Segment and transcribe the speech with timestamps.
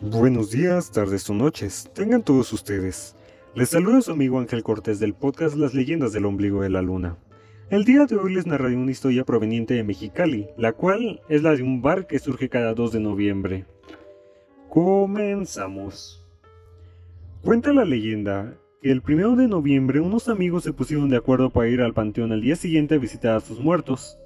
[0.00, 3.16] Buenos días, tardes o noches, tengan todos ustedes.
[3.54, 7.16] Les saluda su amigo Ángel Cortés del podcast Las leyendas del ombligo de la luna.
[7.70, 11.54] El día de hoy les narraré una historia proveniente de Mexicali, la cual es la
[11.54, 13.66] de un bar que surge cada 2 de noviembre.
[14.68, 16.26] Comenzamos.
[17.42, 21.68] Cuenta la leyenda que el 1 de noviembre unos amigos se pusieron de acuerdo para
[21.68, 24.18] ir al panteón al día siguiente a visitar a sus muertos.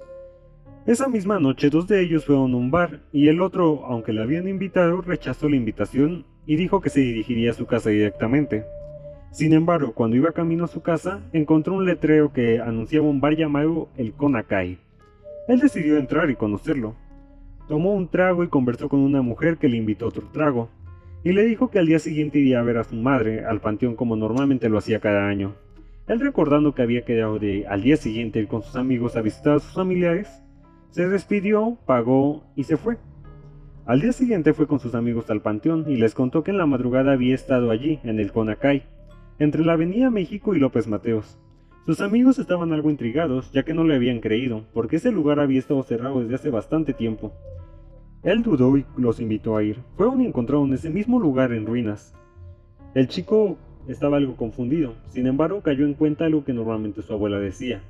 [0.89, 4.23] Esa misma noche dos de ellos fueron a un bar y el otro, aunque le
[4.23, 8.65] habían invitado, rechazó la invitación y dijo que se dirigiría a su casa directamente.
[9.29, 13.35] Sin embargo, cuando iba camino a su casa, encontró un letrero que anunciaba un bar
[13.35, 14.79] llamado El Conacay.
[15.47, 16.95] Él decidió entrar y conocerlo.
[17.67, 20.69] Tomó un trago y conversó con una mujer que le invitó otro trago,
[21.23, 23.95] y le dijo que al día siguiente iría a ver a su madre al panteón
[23.95, 25.53] como normalmente lo hacía cada año.
[26.07, 29.57] Él recordando que había quedado de al día siguiente ir con sus amigos a visitar
[29.57, 30.41] a sus familiares,
[30.91, 32.97] se despidió, pagó y se fue.
[33.85, 36.65] Al día siguiente fue con sus amigos al panteón y les contó que en la
[36.65, 38.83] madrugada había estado allí, en el Conacay,
[39.39, 41.39] entre la Avenida México y López Mateos.
[41.85, 45.59] Sus amigos estaban algo intrigados, ya que no le habían creído, porque ese lugar había
[45.59, 47.33] estado cerrado desde hace bastante tiempo.
[48.21, 49.79] Él dudó y los invitó a ir.
[49.95, 52.13] Fueron y encontraron en ese mismo lugar en ruinas.
[52.93, 57.39] El chico estaba algo confundido, sin embargo cayó en cuenta algo que normalmente su abuela
[57.39, 57.81] decía,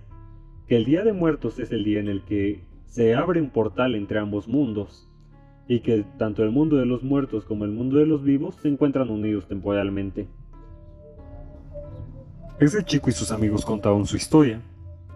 [0.68, 3.96] que el Día de Muertos es el día en el que se abre un portal
[3.96, 5.08] entre ambos mundos,
[5.68, 8.68] y que tanto el mundo de los muertos como el mundo de los vivos se
[8.68, 10.28] encuentran unidos temporalmente.
[12.60, 14.62] Ese chico y sus amigos contaron su historia,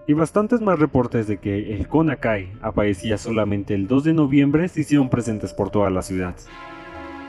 [0.08, 4.82] y bastantes más reportes de que el Konakai aparecía solamente el 2 de noviembre se
[4.82, 6.36] hicieron presentes por toda la ciudad.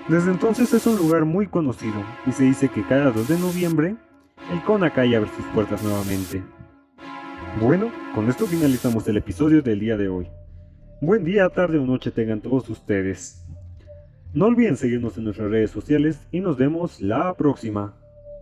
[0.08, 3.96] Desde entonces es un lugar muy conocido y se dice que cada 2 de noviembre
[4.52, 6.42] el Konakai abre sus puertas nuevamente.
[7.60, 10.28] Bueno, con esto finalizamos el episodio del día de hoy.
[11.00, 13.44] Buen día, tarde o noche tengan todos ustedes.
[14.32, 17.94] No olviden seguirnos en nuestras redes sociales y nos vemos la próxima.